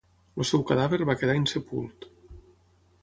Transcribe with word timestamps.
El 0.43 0.47
seu 0.51 0.63
cadàver 0.71 0.99
va 1.09 1.17
quedar 1.23 1.35
insepult. 1.41 2.09